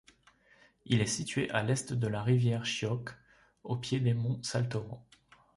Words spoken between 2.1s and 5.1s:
rivière Shyok, au pied des monts Saltoro.